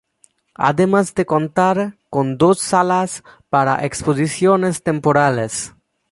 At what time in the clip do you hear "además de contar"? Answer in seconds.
0.57-1.95